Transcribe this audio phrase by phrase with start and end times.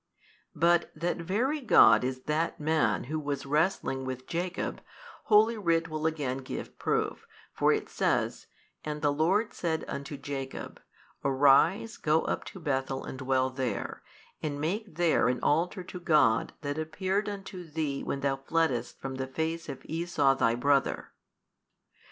[0.55, 4.81] But that Very God is that Man Who was wrestling with Jacob,
[5.25, 8.47] holy Writ will again give proof, for it says,
[8.83, 10.81] And the Lord said unto Jacob,
[11.23, 14.01] Arise, go up to Bethel and dwell there,
[14.41, 19.17] and make there an Altar to God that appeared unto thee when thou fleddest from
[19.17, 21.11] the face of Esau thy brother.